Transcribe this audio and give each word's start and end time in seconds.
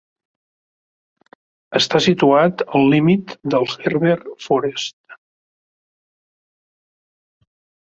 Està 1.79 2.01
situat 2.05 2.63
al 2.79 2.87
límit 2.95 3.35
del 3.55 3.69
Herber 3.91 4.15
Forest. 4.47 5.21